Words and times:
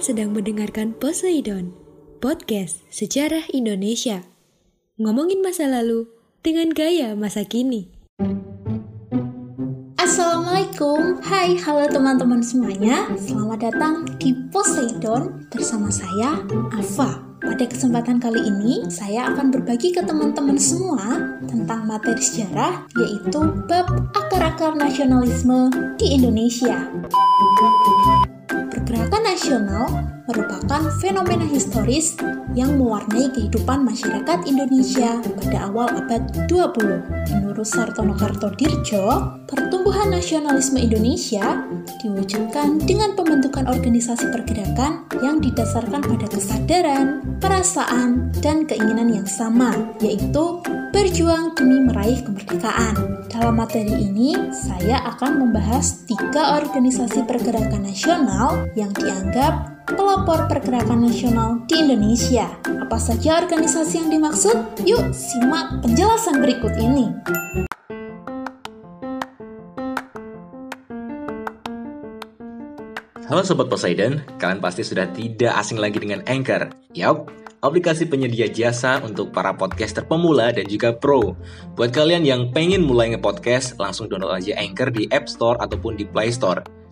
Kalian 0.00 0.16
sedang 0.16 0.32
mendengarkan 0.32 0.96
Poseidon, 0.96 1.76
podcast 2.24 2.80
sejarah 2.88 3.44
Indonesia. 3.52 4.24
Ngomongin 4.96 5.44
masa 5.44 5.68
lalu 5.68 6.08
dengan 6.40 6.72
gaya 6.72 7.12
masa 7.12 7.44
kini. 7.44 7.92
Assalamualaikum, 10.00 11.20
hai 11.20 11.52
halo 11.52 11.84
teman-teman 11.92 12.40
semuanya 12.40 13.12
Selamat 13.20 13.60
datang 13.68 14.08
di 14.16 14.32
Poseidon 14.48 15.44
bersama 15.52 15.92
saya, 15.92 16.40
Ava 16.72 17.20
Pada 17.44 17.64
kesempatan 17.68 18.24
kali 18.24 18.40
ini, 18.40 18.88
saya 18.88 19.28
akan 19.28 19.52
berbagi 19.52 19.92
ke 19.92 20.00
teman-teman 20.00 20.56
semua 20.56 21.36
tentang 21.44 21.84
materi 21.84 22.24
sejarah 22.24 22.88
Yaitu 22.96 23.40
bab 23.68 23.84
akar-akar 24.16 24.80
nasionalisme 24.80 25.68
di 26.00 26.16
Indonesia 26.16 26.88
Pergerakan 28.90 29.22
nasional 29.22 29.86
merupakan 30.26 30.82
fenomena 30.98 31.46
historis 31.46 32.18
yang 32.58 32.74
mewarnai 32.74 33.30
kehidupan 33.30 33.86
masyarakat 33.86 34.42
Indonesia 34.50 35.22
pada 35.22 35.70
awal 35.70 35.94
abad 35.94 36.26
20. 36.50 37.30
Menurut 37.38 37.70
Sartono 37.70 38.18
Kartodirjo, 38.18 39.06
pertumbuhan 39.46 40.10
nasionalisme 40.10 40.82
Indonesia 40.82 41.62
diwujudkan 42.02 42.82
dengan 42.82 43.14
pembentukan 43.14 43.70
organisasi 43.70 44.26
pergerakan 44.34 45.06
yang 45.22 45.38
didasarkan 45.38 46.02
pada 46.02 46.26
kesadaran, 46.26 47.22
perasaan, 47.38 48.34
dan 48.42 48.66
keinginan 48.66 49.22
yang 49.22 49.28
sama, 49.30 49.70
yaitu 50.02 50.58
berjuang 50.90 51.54
demi 51.54 51.78
meraih 51.86 52.18
kemerdekaan. 52.26 53.22
Dalam 53.30 53.54
materi 53.62 54.10
ini, 54.10 54.34
saya 54.50 55.06
akan 55.14 55.46
membahas 55.46 56.02
tiga 56.02 56.58
organisasi 56.58 57.22
pergerakan 57.30 57.86
nasional 57.86 58.66
yang 58.80 58.92
dianggap 58.96 59.84
pelopor 59.92 60.48
pergerakan 60.48 61.04
nasional 61.04 61.60
di 61.68 61.76
Indonesia. 61.84 62.48
Apa 62.64 62.96
saja 62.96 63.44
organisasi 63.44 64.00
yang 64.00 64.08
dimaksud? 64.08 64.56
Yuk, 64.88 65.12
simak 65.12 65.84
penjelasan 65.84 66.40
berikut 66.40 66.72
ini. 66.80 67.12
Halo 73.28 73.46
Sobat 73.46 73.70
Poseidon, 73.70 74.26
kalian 74.42 74.58
pasti 74.58 74.82
sudah 74.82 75.06
tidak 75.14 75.54
asing 75.54 75.78
lagi 75.78 76.02
dengan 76.02 76.18
Anchor. 76.26 76.66
Yap, 76.98 77.30
aplikasi 77.62 78.10
penyedia 78.10 78.50
jasa 78.50 78.98
untuk 79.06 79.30
para 79.30 79.54
podcaster 79.54 80.02
pemula 80.02 80.50
dan 80.50 80.66
juga 80.66 80.90
pro. 80.90 81.38
Buat 81.78 81.94
kalian 81.94 82.26
yang 82.26 82.42
pengen 82.50 82.82
mulai 82.82 83.14
nge-podcast, 83.14 83.78
langsung 83.78 84.10
download 84.10 84.34
aja 84.34 84.58
Anchor 84.58 84.90
di 84.90 85.06
App 85.14 85.30
Store 85.30 85.60
ataupun 85.62 85.94
di 85.94 86.10
Play 86.10 86.34
Store. 86.34 86.79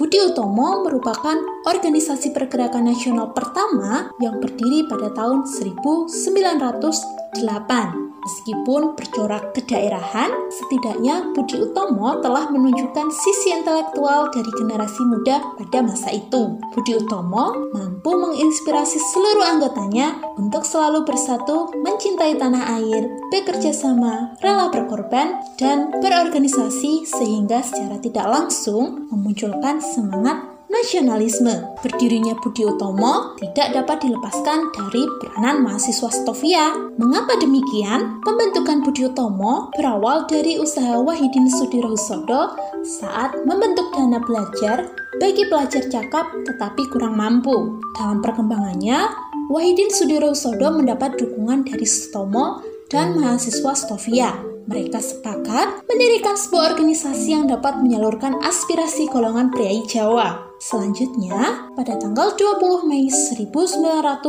Budi 0.00 0.16
Utomo 0.16 0.80
merupakan 0.80 1.36
organisasi 1.68 2.32
pergerakan 2.32 2.88
nasional 2.88 3.36
pertama 3.36 4.08
yang 4.16 4.40
berdiri 4.40 4.88
pada 4.88 5.12
tahun 5.12 5.44
1908. 5.44 8.09
Meskipun 8.20 8.94
bercorak 9.00 9.56
kedaerahan, 9.56 10.28
setidaknya 10.52 11.32
Budi 11.32 11.56
Utomo 11.56 12.20
telah 12.20 12.52
menunjukkan 12.52 13.08
sisi 13.08 13.56
intelektual 13.56 14.28
dari 14.28 14.50
generasi 14.60 15.02
muda 15.08 15.40
pada 15.56 15.80
masa 15.80 16.12
itu. 16.12 16.60
Budi 16.76 17.00
Utomo 17.00 17.72
mampu 17.72 18.12
menginspirasi 18.12 19.00
seluruh 19.00 19.46
anggotanya 19.56 20.20
untuk 20.36 20.68
selalu 20.68 21.08
bersatu, 21.08 21.72
mencintai 21.80 22.36
tanah 22.36 22.76
air, 22.76 23.08
bekerja 23.32 23.72
sama, 23.72 24.36
rela 24.44 24.68
berkorban, 24.68 25.40
dan 25.56 25.88
berorganisasi 25.88 27.08
sehingga 27.08 27.64
secara 27.64 27.96
tidak 28.04 28.26
langsung 28.28 29.08
memunculkan 29.08 29.80
semangat 29.80 30.59
nasionalisme. 30.80 31.76
Berdirinya 31.84 32.32
Budi 32.40 32.64
Utomo 32.64 33.36
tidak 33.36 33.76
dapat 33.76 34.00
dilepaskan 34.00 34.72
dari 34.72 35.04
peranan 35.20 35.60
mahasiswa 35.60 36.08
Stovia. 36.08 36.72
Mengapa 36.96 37.36
demikian? 37.36 38.24
Pembentukan 38.24 38.80
Budi 38.80 39.04
Utomo 39.04 39.68
berawal 39.76 40.24
dari 40.24 40.56
usaha 40.56 40.96
Wahidin 40.96 41.52
Sudirohusodo 41.52 42.56
saat 42.80 43.36
membentuk 43.44 43.92
dana 43.92 44.16
belajar 44.24 44.88
bagi 45.20 45.44
pelajar 45.52 45.84
cakap 45.92 46.32
tetapi 46.48 46.88
kurang 46.88 47.20
mampu. 47.20 47.78
Dalam 48.00 48.24
perkembangannya, 48.24 49.12
Wahidin 49.52 49.92
Sudirohusodo 49.92 50.72
mendapat 50.72 51.20
dukungan 51.20 51.68
dari 51.68 51.84
Sutomo 51.84 52.64
dan 52.88 53.20
mahasiswa 53.20 53.76
Stovia. 53.76 54.49
Mereka 54.70 55.02
sepakat 55.02 55.82
mendirikan 55.90 56.38
sebuah 56.38 56.72
organisasi 56.78 57.34
yang 57.34 57.50
dapat 57.50 57.82
menyalurkan 57.82 58.38
aspirasi 58.38 59.10
golongan 59.10 59.50
priai 59.50 59.82
Jawa. 59.82 60.46
Selanjutnya, 60.62 61.66
pada 61.74 61.98
tanggal 61.98 62.38
20 62.38 62.86
Mei 62.86 63.10
1908, 63.10 64.22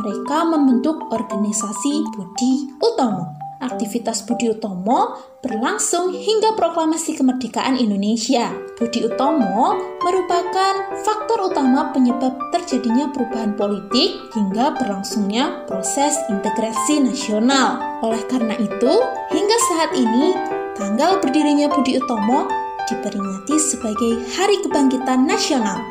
mereka 0.00 0.38
membentuk 0.48 1.12
organisasi 1.12 2.08
Budi 2.16 2.72
Utomo. 2.80 3.37
Aktivitas 3.58 4.22
Budi 4.22 4.54
Utomo 4.54 5.18
berlangsung 5.42 6.14
hingga 6.14 6.54
proklamasi 6.54 7.18
kemerdekaan 7.18 7.74
Indonesia. 7.74 8.54
Budi 8.78 9.02
Utomo 9.02 9.74
merupakan 9.98 10.74
faktor 11.02 11.50
utama 11.50 11.90
penyebab 11.90 12.38
terjadinya 12.54 13.10
perubahan 13.10 13.58
politik 13.58 14.14
hingga 14.30 14.78
berlangsungnya 14.78 15.66
proses 15.66 16.14
integrasi 16.30 17.02
nasional. 17.02 17.82
Oleh 17.98 18.22
karena 18.30 18.54
itu, 18.62 18.94
hingga 19.34 19.58
saat 19.74 19.90
ini, 19.98 20.38
tanggal 20.78 21.18
berdirinya 21.18 21.66
Budi 21.66 21.98
Utomo 21.98 22.46
diperingati 22.86 23.58
sebagai 23.58 24.22
Hari 24.38 24.62
Kebangkitan 24.62 25.26
Nasional. 25.26 25.82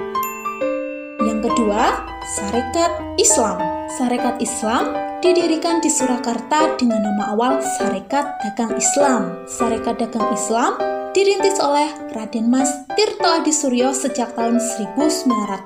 Yang 1.19 1.51
kedua, 1.51 1.99
Sarekat 2.39 3.19
Islam. 3.19 3.59
Sarekat 3.99 4.39
Islam 4.39 5.06
didirikan 5.21 5.81
di 5.81 5.89
Surakarta 5.89 6.77
dengan 6.77 7.01
nama 7.01 7.33
awal 7.33 7.57
Sarekat 7.77 8.37
Dagang 8.45 8.73
Islam. 8.77 9.33
Sarekat 9.49 9.97
Dagang 9.97 10.29
Islam 10.29 10.77
dirintis 11.17 11.57
oleh 11.57 11.89
Raden 12.13 12.53
Mas 12.53 12.69
Tirto 12.93 13.25
Adi 13.25 13.49
Suryo 13.49 13.97
sejak 13.97 14.37
tahun 14.37 14.61
1909. 14.61 15.65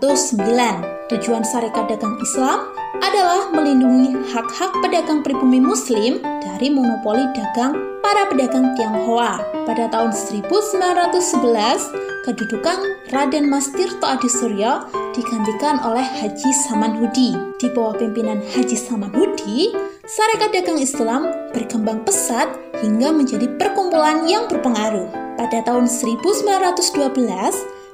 Tujuan 1.11 1.43
Sarekat 1.43 1.91
Dagang 1.91 2.15
Islam 2.23 2.71
adalah 3.01 3.49
melindungi 3.49 4.13
hak-hak 4.29 4.71
pedagang 4.85 5.25
pribumi 5.25 5.57
muslim 5.57 6.21
dari 6.21 6.69
monopoli 6.69 7.25
dagang 7.33 7.73
para 8.05 8.29
pedagang 8.29 8.77
Tionghoa. 8.77 9.41
Pada 9.65 9.89
tahun 9.89 10.13
1911, 10.13 11.09
kedudukan 12.29 12.77
Raden 13.09 13.49
Mas 13.49 13.73
Tirto 13.73 14.05
Adi 14.05 14.29
Suryo 14.29 14.85
digantikan 15.17 15.81
oleh 15.81 16.05
Haji 16.05 16.51
Samanhudi. 16.69 17.33
Di 17.57 17.67
bawah 17.73 17.97
pimpinan 17.97 18.37
Haji 18.53 18.77
Samanhudi, 18.77 19.73
Sarekat 20.05 20.53
Dagang 20.53 20.77
Islam 20.77 21.25
berkembang 21.57 22.05
pesat 22.05 22.53
hingga 22.85 23.09
menjadi 23.09 23.49
perkumpulan 23.57 24.29
yang 24.29 24.45
berpengaruh. 24.45 25.09
Pada 25.41 25.65
tahun 25.65 25.89
1912, 25.89 26.37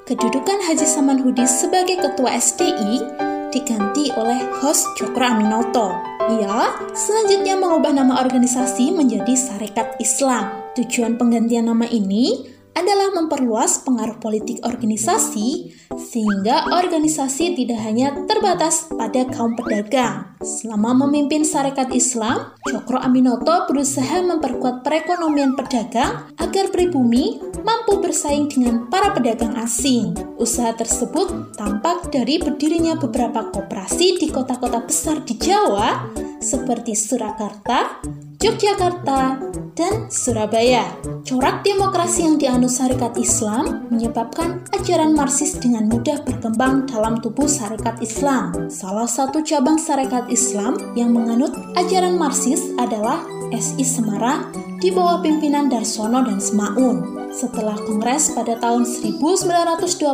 kedudukan 0.04 0.60
Haji 0.68 0.88
Samanhudi 0.88 1.48
sebagai 1.48 2.00
ketua 2.04 2.36
SDI 2.36 3.28
diganti 3.52 4.12
oleh 4.16 4.44
host 4.60 4.84
Cokro 5.00 5.24
Aminoto. 5.24 5.96
Ia 6.28 6.76
selanjutnya 6.92 7.56
mengubah 7.56 7.96
nama 7.96 8.20
organisasi 8.20 8.92
menjadi 8.92 9.34
Sarekat 9.38 9.96
Islam. 10.04 10.52
Tujuan 10.76 11.16
penggantian 11.16 11.72
nama 11.72 11.88
ini 11.88 12.57
adalah 12.78 13.10
memperluas 13.18 13.82
pengaruh 13.82 14.22
politik 14.22 14.62
organisasi 14.62 15.74
sehingga 15.98 16.70
organisasi 16.70 17.58
tidak 17.58 17.82
hanya 17.82 18.14
terbatas 18.30 18.86
pada 18.94 19.26
kaum 19.34 19.58
pedagang. 19.58 20.38
Selama 20.46 20.94
memimpin 20.94 21.42
Sarekat 21.42 21.90
Islam, 21.90 22.54
Cokro 22.62 23.02
Aminoto 23.02 23.66
berusaha 23.66 24.22
memperkuat 24.22 24.86
perekonomian 24.86 25.58
pedagang 25.58 26.30
agar 26.38 26.70
pribumi 26.70 27.42
mampu 27.66 27.98
bersaing 27.98 28.46
dengan 28.46 28.86
para 28.86 29.10
pedagang 29.18 29.58
asing. 29.58 30.14
Usaha 30.38 30.78
tersebut 30.78 31.58
tampak 31.58 32.14
dari 32.14 32.38
berdirinya 32.38 32.94
beberapa 32.94 33.50
koperasi 33.50 34.22
di 34.22 34.30
kota-kota 34.30 34.86
besar 34.86 35.26
di 35.26 35.34
Jawa 35.34 36.14
seperti 36.38 36.94
Surakarta, 36.94 37.98
Yogyakarta, 38.38 39.42
dan 39.78 40.10
Surabaya. 40.10 40.90
Corak 41.22 41.62
demokrasi 41.62 42.26
yang 42.26 42.36
dianut 42.42 42.74
Sarekat 42.74 43.14
Islam 43.16 43.88
menyebabkan 43.94 44.66
ajaran 44.74 45.14
Marxis 45.14 45.56
dengan 45.56 45.86
mudah 45.86 46.20
berkembang 46.26 46.90
dalam 46.90 47.22
tubuh 47.22 47.46
Sarekat 47.46 48.02
Islam. 48.02 48.68
Salah 48.68 49.08
satu 49.08 49.46
cabang 49.46 49.78
Sarekat 49.78 50.28
Islam 50.34 50.76
yang 50.98 51.14
menganut 51.14 51.54
ajaran 51.78 52.18
Marxis 52.18 52.74
adalah 52.82 53.22
SI 53.54 53.86
Semarang 53.86 54.52
di 54.82 54.90
bawah 54.90 55.22
pimpinan 55.22 55.70
Darsono 55.70 56.26
dan 56.26 56.42
Semaun. 56.42 57.17
Setelah 57.38 57.78
kongres 57.78 58.34
pada 58.34 58.58
tahun 58.58 58.82
1921, 58.82 60.10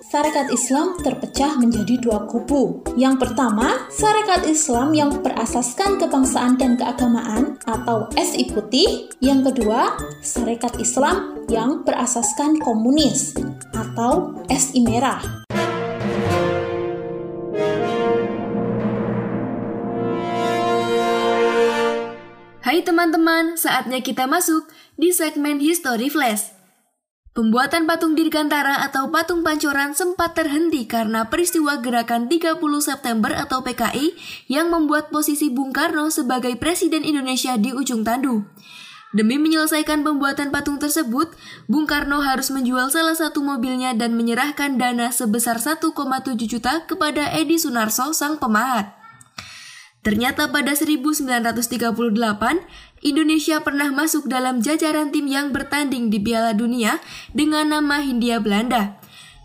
Sarekat 0.00 0.48
Islam 0.48 0.96
terpecah 1.04 1.60
menjadi 1.60 2.00
dua 2.00 2.24
kubu. 2.24 2.80
Yang 2.96 3.20
pertama, 3.20 3.84
Sarekat 3.92 4.48
Islam 4.48 4.96
yang 4.96 5.12
berasaskan 5.20 6.00
kebangsaan 6.00 6.56
dan 6.56 6.80
keagamaan 6.80 7.60
atau 7.68 8.08
SI 8.16 8.48
Putih. 8.48 9.12
Yang 9.20 9.52
kedua, 9.52 9.92
Sarekat 10.24 10.80
Islam 10.80 11.44
yang 11.52 11.84
berasaskan 11.84 12.64
komunis 12.64 13.36
atau 13.76 14.32
SI 14.48 14.88
Merah. 14.88 15.20
Hai 22.72 22.80
teman-teman, 22.80 23.60
saatnya 23.60 24.00
kita 24.00 24.24
masuk 24.24 24.64
di 24.96 25.12
segmen 25.12 25.60
History 25.60 26.08
Flash. 26.08 26.56
Pembuatan 27.36 27.84
patung 27.84 28.16
Dirgantara 28.16 28.80
atau 28.80 29.12
patung 29.12 29.44
pancoran 29.44 29.92
sempat 29.92 30.32
terhenti 30.32 30.88
karena 30.88 31.28
peristiwa 31.28 31.76
gerakan 31.84 32.32
30 32.32 32.56
September 32.80 33.28
atau 33.36 33.60
PKI 33.60 34.16
yang 34.48 34.72
membuat 34.72 35.12
posisi 35.12 35.52
Bung 35.52 35.76
Karno 35.76 36.08
sebagai 36.08 36.56
Presiden 36.56 37.04
Indonesia 37.04 37.60
di 37.60 37.76
ujung 37.76 38.08
tandu. 38.08 38.48
Demi 39.12 39.36
menyelesaikan 39.36 40.00
pembuatan 40.00 40.48
patung 40.48 40.80
tersebut, 40.80 41.28
Bung 41.68 41.84
Karno 41.84 42.24
harus 42.24 42.48
menjual 42.48 42.88
salah 42.88 43.12
satu 43.12 43.44
mobilnya 43.44 43.92
dan 43.92 44.16
menyerahkan 44.16 44.80
dana 44.80 45.12
sebesar 45.12 45.60
1,7 45.60 45.92
juta 46.48 46.88
kepada 46.88 47.36
Edi 47.36 47.60
Sunarso, 47.60 48.16
sang 48.16 48.40
pemahat. 48.40 49.01
Ternyata 50.02 50.50
pada 50.50 50.74
1938, 50.74 51.62
Indonesia 53.06 53.56
pernah 53.62 53.94
masuk 53.94 54.26
dalam 54.26 54.58
jajaran 54.58 55.14
tim 55.14 55.30
yang 55.30 55.54
bertanding 55.54 56.10
di 56.10 56.18
Piala 56.18 56.58
Dunia 56.58 56.98
dengan 57.30 57.70
nama 57.70 58.02
Hindia 58.02 58.42
Belanda. 58.42 58.98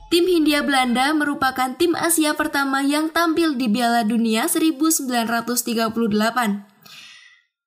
Tim 0.10 0.26
Hindia 0.26 0.66
Belanda 0.66 1.14
merupakan 1.14 1.78
tim 1.78 1.94
Asia 1.94 2.34
pertama 2.34 2.82
yang 2.82 3.14
tampil 3.14 3.54
di 3.54 3.70
Piala 3.70 4.02
Dunia 4.02 4.50
1938. 4.50 5.94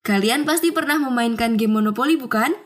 Kalian 0.00 0.42
pasti 0.48 0.72
pernah 0.75 0.98
memainkan 0.98 1.54
game 1.54 1.78
Monopoly 1.78 2.19
bukan? 2.19 2.56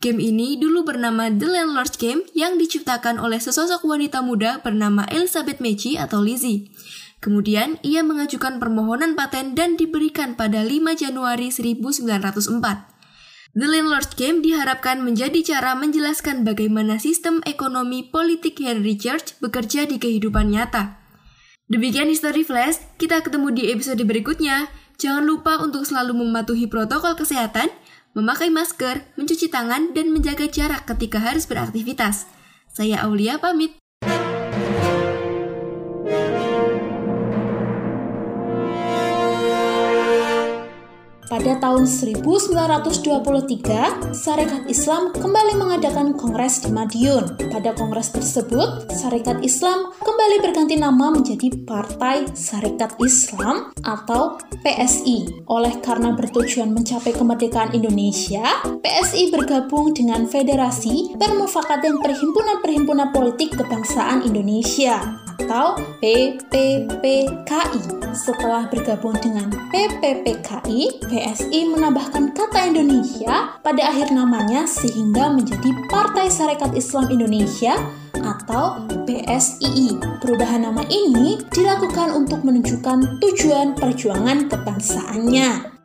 Game 0.00 0.16
ini 0.16 0.56
dulu 0.56 0.88
bernama 0.88 1.28
The 1.28 1.44
Landlord's 1.44 2.00
Game 2.00 2.24
yang 2.32 2.56
diciptakan 2.56 3.20
oleh 3.20 3.36
sesosok 3.36 3.84
wanita 3.84 4.24
muda 4.24 4.64
bernama 4.64 5.04
Elizabeth 5.12 5.60
Meiji 5.60 6.00
atau 6.00 6.24
Lizzie. 6.24 6.72
Kemudian 7.20 7.76
ia 7.84 8.00
mengajukan 8.00 8.56
permohonan 8.56 9.12
paten 9.12 9.52
dan 9.52 9.76
diberikan 9.76 10.40
pada 10.40 10.64
5 10.64 10.96
Januari 10.96 11.52
1904. 11.52 12.90
The 13.50 13.66
Landlord's 13.66 14.14
Game 14.16 14.40
diharapkan 14.40 15.04
menjadi 15.04 15.42
cara 15.42 15.76
menjelaskan 15.76 16.48
bagaimana 16.48 16.96
sistem 16.96 17.44
ekonomi 17.44 18.08
politik 18.08 18.62
Henry 18.62 18.96
Church 18.96 19.36
bekerja 19.42 19.84
di 19.84 19.98
kehidupan 19.98 20.54
nyata. 20.54 21.02
Demikian 21.66 22.08
History 22.08 22.46
Flash, 22.46 22.78
kita 22.96 23.20
ketemu 23.20 23.50
di 23.50 23.62
episode 23.74 24.00
berikutnya. 24.06 24.70
Jangan 25.02 25.26
lupa 25.26 25.58
untuk 25.58 25.82
selalu 25.82 26.22
mematuhi 26.22 26.70
protokol 26.70 27.18
kesehatan, 27.18 27.68
memakai 28.14 28.54
masker, 28.54 29.02
mencuci 29.18 29.50
tangan, 29.50 29.98
dan 29.98 30.14
menjaga 30.14 30.46
jarak 30.46 30.86
ketika 30.86 31.18
harus 31.18 31.50
beraktivitas. 31.50 32.30
Saya 32.70 33.02
Aulia 33.02 33.42
pamit. 33.42 33.79
Pada 41.30 41.54
tahun 41.62 41.86
1923, 41.86 44.10
Sarekat 44.10 44.66
Islam 44.66 45.14
kembali 45.14 45.62
mengadakan 45.62 46.18
kongres 46.18 46.66
di 46.66 46.74
Madiun. 46.74 47.38
Pada 47.54 47.70
kongres 47.70 48.10
tersebut, 48.10 48.90
Sarekat 48.90 49.38
Islam 49.38 49.94
kembali 50.02 50.42
berganti 50.42 50.74
nama 50.74 51.14
menjadi 51.14 51.54
Partai 51.62 52.26
Sarekat 52.34 52.98
Islam 52.98 53.70
atau 53.86 54.42
PSI. 54.66 55.46
Oleh 55.46 55.78
karena 55.78 56.18
bertujuan 56.18 56.74
mencapai 56.74 57.14
kemerdekaan 57.14 57.78
Indonesia, 57.78 58.42
PSI 58.82 59.30
bergabung 59.30 59.94
dengan 59.94 60.26
Federasi 60.26 61.14
Permufakatan 61.14 62.02
Perhimpunan-Perhimpunan 62.02 63.14
Politik 63.14 63.54
Kebangsaan 63.54 64.26
Indonesia 64.26 64.98
atau 65.50 65.74
PPPKI. 66.02 67.82
Setelah 68.10 68.66
bergabung 68.70 69.14
dengan 69.18 69.50
PPPKI, 69.70 71.10
PSI 71.20 71.68
menambahkan 71.68 72.32
kata 72.32 72.72
Indonesia 72.72 73.60
pada 73.60 73.92
akhir 73.92 74.08
namanya 74.08 74.64
sehingga 74.64 75.28
menjadi 75.28 75.68
Partai 75.92 76.32
Sarekat 76.32 76.72
Islam 76.72 77.12
Indonesia 77.12 77.76
atau 78.16 78.88
PSII. 79.04 80.00
Perubahan 80.24 80.64
nama 80.64 80.80
ini 80.88 81.44
dilakukan 81.52 82.16
untuk 82.16 82.40
menunjukkan 82.40 83.20
tujuan 83.20 83.76
perjuangan 83.76 84.48
kebangsaannya. 84.48 85.79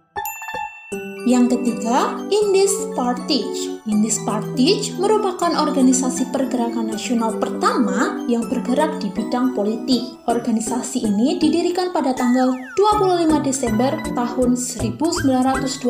Yang 1.25 1.57
ketiga, 1.57 2.22
Indis 2.30 2.69
Partage. 2.94 3.81
Indis 3.89 4.22
Partage 4.22 4.94
merupakan 5.01 5.57
organisasi 5.57 6.30
pergerakan 6.30 6.94
nasional 6.94 7.33
pertama 7.42 8.22
yang 8.30 8.45
bergerak 8.45 9.01
di 9.01 9.10
bidang 9.10 9.57
politik. 9.57 10.22
Organisasi 10.30 11.01
ini 11.01 11.42
didirikan 11.42 11.89
pada 11.89 12.13
tanggal 12.13 12.54
25 12.77 13.42
Desember 13.42 13.98
tahun 14.13 14.54
1912 14.54 15.81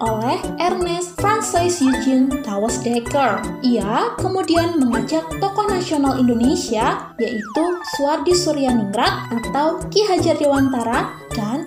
oleh 0.00 0.36
Ernest 0.56 1.12
Francis 1.20 1.84
Eugene 1.84 2.32
Dawes 2.40 2.80
Dekker. 2.80 3.44
Ia 3.60 4.16
kemudian 4.16 4.80
mengajak 4.80 5.28
tokoh 5.44 5.68
nasional 5.68 6.16
Indonesia 6.16 7.12
yaitu 7.20 7.64
Suardi 8.00 8.32
Suryaningrat 8.32 9.28
atau 9.28 9.76
Ki 9.92 10.08
Hajar 10.08 10.40
Dewantara 10.40 11.20
dan 11.36 11.63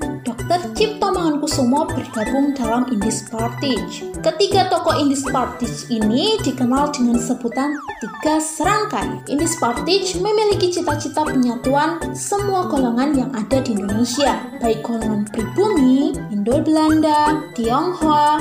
Dr. 0.47 0.71
Cipto 0.79 1.11
Mangunkusumo 1.11 1.91
bergabung 1.91 2.55
dalam 2.55 2.87
Indis 2.87 3.27
Partage. 3.27 4.07
Ketiga 4.23 4.71
tokoh 4.71 4.95
Indis 4.95 5.27
Partage 5.27 5.91
ini 5.91 6.39
dikenal 6.39 6.95
dengan 6.95 7.19
sebutan 7.19 7.75
tiga 7.99 8.39
serangkai. 8.39 9.27
Indis 9.27 9.59
Partage 9.59 10.15
memiliki 10.23 10.71
cita-cita 10.71 11.27
penyatuan 11.27 11.99
semua 12.15 12.63
golongan 12.71 13.11
yang 13.27 13.31
ada 13.35 13.59
di 13.59 13.75
Indonesia, 13.75 14.39
baik 14.63 14.87
golongan 14.87 15.27
pribumi, 15.27 16.15
Indo-Belanda, 16.31 17.51
Tionghoa, 17.51 18.39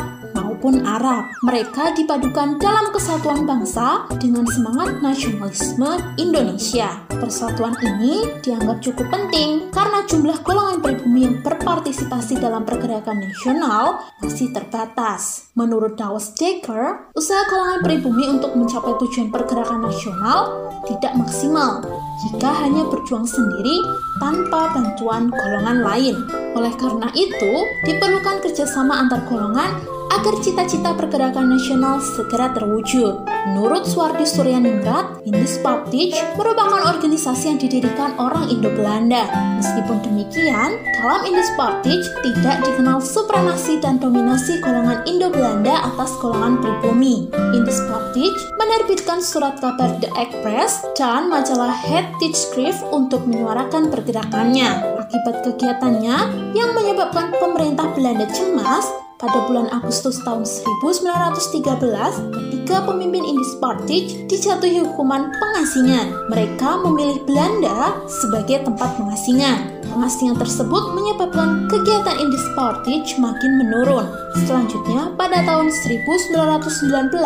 maupun 0.57 0.89
Arab. 0.89 1.29
Mereka 1.45 1.93
dipadukan 2.01 2.57
dalam 2.57 2.89
kesatuan 2.89 3.45
bangsa 3.45 4.09
dengan 4.17 4.49
semangat 4.49 5.05
nasionalisme 5.05 6.01
Indonesia. 6.17 6.97
Persatuan 7.13 7.77
ini 7.85 8.41
dianggap 8.41 8.81
cukup 8.81 9.05
penting 9.13 9.69
karena 9.69 10.01
jumlah 10.09 10.41
golongan 10.41 10.81
pribumi 10.81 11.29
yang 11.29 11.45
berpartisipasi 11.45 12.41
dalam 12.41 12.65
pergerakan 12.65 13.21
nasional 13.21 14.01
masih 14.25 14.49
terbatas. 14.57 15.53
Menurut 15.53 16.01
Dawes 16.01 16.33
Dekker, 16.33 17.13
usaha 17.13 17.45
kalangan 17.53 17.85
pribumi 17.85 18.25
untuk 18.25 18.57
mencapai 18.57 18.97
tujuan 18.97 19.29
pergerakan 19.29 19.85
nasional 19.85 20.73
tidak 20.89 21.13
maksimal 21.21 21.85
jika 22.25 22.49
hanya 22.65 22.89
berjuang 22.89 23.29
sendiri 23.29 23.77
tanpa 24.17 24.73
bantuan 24.73 25.29
golongan 25.29 25.85
lain. 25.85 26.17
Oleh 26.57 26.73
karena 26.81 27.13
itu, 27.13 27.53
diperlukan 27.85 28.41
kerjasama 28.41 29.05
antar 29.05 29.21
golongan 29.29 29.96
agar 30.11 30.35
cita-cita 30.43 30.95
pergerakan 30.95 31.51
nasional 31.55 31.99
segera 32.03 32.51
terwujud. 32.55 33.27
Menurut 33.47 33.87
Suwardi 33.87 34.27
Suryaningrat, 34.27 35.23
Indis 35.23 35.59
Partij 35.63 36.19
merupakan 36.35 36.91
organisasi 36.91 37.55
yang 37.55 37.59
didirikan 37.63 38.19
orang 38.19 38.51
Indo-Belanda. 38.51 39.23
Meskipun 39.63 40.03
demikian, 40.03 40.83
dalam 40.99 41.23
Indis 41.23 41.51
Partij 41.55 42.03
tidak 42.27 42.67
dikenal 42.67 42.99
supremasi 42.99 43.79
dan 43.79 44.03
dominasi 44.03 44.59
golongan 44.59 45.07
Indo-Belanda 45.07 45.95
atas 45.95 46.11
golongan 46.19 46.59
pribumi. 46.59 47.31
Indis 47.55 47.79
Partij 47.87 48.35
menerbitkan 48.59 49.23
surat 49.23 49.63
kabar 49.63 49.95
The 50.03 50.11
Express 50.19 50.83
dan 50.99 51.31
majalah 51.31 51.71
Head 51.71 52.11
Schrift 52.35 52.83
untuk 52.91 53.23
menyuarakan 53.31 53.95
pergerakannya. 53.95 54.99
Akibat 55.07 55.47
kegiatannya 55.47 56.17
yang 56.59 56.75
menyebabkan 56.75 57.31
pemerintah 57.39 57.87
Belanda 57.95 58.27
cemas, 58.35 59.06
pada 59.17 59.49
bulan 59.49 59.69
Agustus 59.73 60.21
tahun 60.21 60.45
1913, 60.45 62.37
ketiga 62.37 62.85
pemimpin 62.85 63.25
Indis 63.25 63.57
Partij 63.57 64.29
dijatuhi 64.29 64.85
hukuman 64.85 65.33
pengasingan. 65.41 66.29
Mereka 66.29 66.85
memilih 66.85 67.25
Belanda 67.25 67.97
sebagai 68.09 68.69
tempat 68.69 69.01
pengasingan. 69.01 69.76
Pengasingan 69.97 70.37
tersebut 70.37 70.93
menyebabkan 70.93 71.73
kegiatan 71.73 72.21
Indis 72.21 72.45
Partij 72.53 73.17
makin 73.17 73.57
menurun. 73.57 74.05
Selanjutnya, 74.45 75.09
pada 75.17 75.41
tahun 75.41 75.73
1919, 75.73 77.17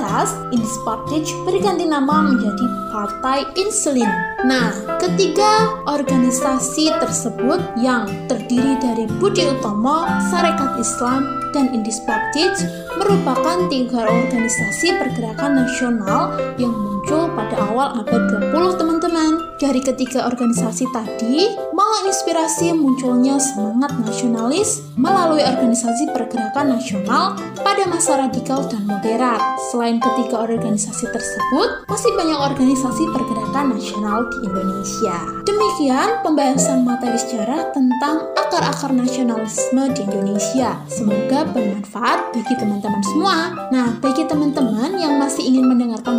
Indis 0.54 0.78
Partij 0.86 1.26
berganti 1.42 1.90
nama 1.90 2.30
menjadi 2.30 2.62
Partai 2.94 3.42
Insulin. 3.58 4.06
Nah, 4.46 4.70
ketiga 5.02 5.82
organisasi 5.90 6.94
tersebut 7.02 7.58
yang 7.74 8.06
terdiri 8.30 8.78
dari 8.78 9.10
Budi 9.18 9.50
Utomo, 9.50 10.06
Sarekat 10.30 10.78
Islam, 10.78 11.26
dan 11.50 11.74
Indis 11.74 11.98
Partij 12.06 12.54
merupakan 13.02 13.66
tiga 13.66 14.06
organisasi 14.06 14.94
pergerakan 14.94 15.66
nasional 15.66 16.38
yang 16.54 16.70
muncul 17.00 17.33
pada 17.33 17.57
awal 17.73 18.04
abad 18.04 18.52
20 18.52 18.76
teman-teman. 18.76 19.33
Dari 19.57 19.80
ketiga 19.80 20.28
organisasi 20.28 20.85
tadi, 20.92 21.49
menginspirasi 21.73 22.76
munculnya 22.76 23.40
semangat 23.40 23.97
nasionalis 24.04 24.85
melalui 25.00 25.40
organisasi 25.40 26.12
pergerakan 26.12 26.76
nasional 26.76 27.40
pada 27.64 27.88
masa 27.88 28.21
radikal 28.21 28.69
dan 28.69 28.85
moderat. 28.85 29.40
Selain 29.73 29.97
ketiga 29.97 30.45
organisasi 30.45 31.09
tersebut, 31.09 31.88
masih 31.88 32.12
banyak 32.21 32.37
organisasi 32.37 33.04
pergerakan 33.16 33.80
nasional 33.80 34.28
di 34.28 34.37
Indonesia. 34.49 35.16
Demikian 35.45 36.21
pembahasan 36.21 36.85
materi 36.85 37.16
sejarah 37.16 37.73
tentang 37.73 38.28
akar-akar 38.37 38.92
nasionalisme 38.92 39.88
di 39.92 40.04
Indonesia. 40.04 40.76
Semoga 40.88 41.49
bermanfaat 41.49 42.33
bagi 42.33 42.54
teman-teman 42.57 43.02
semua. 43.09 43.37
Nah, 43.71 43.95
bagi 44.02 44.26
teman-teman 44.26 44.99
yang 44.99 45.21
masih 45.21 45.47
ingin 45.47 45.69
mendengarkan 45.69 46.10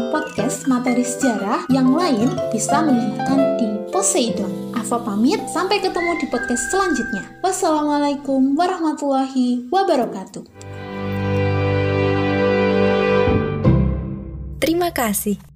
podcast 0.42 0.66
materi 0.66 1.06
sejarah 1.06 1.70
yang 1.70 1.94
lain, 1.94 2.34
bisa 2.50 2.82
mendengarkan 2.82 3.62
di 3.62 3.70
Poseidon. 3.94 4.74
Ava 4.74 4.98
pamit, 4.98 5.38
sampai 5.54 5.78
ketemu 5.78 6.18
di 6.18 6.26
podcast 6.34 6.66
selanjutnya. 6.74 7.30
Wassalamualaikum 7.46 8.58
warahmatullahi 8.58 9.70
wabarakatuh. 9.70 10.42
Terima 14.58 14.90
kasih. 14.90 15.51